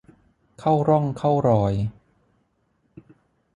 [0.59, 1.73] เข้าร่องเข้ารอย